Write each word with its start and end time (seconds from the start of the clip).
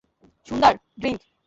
সুন্দার, 0.47 0.73
drink. 0.99 1.21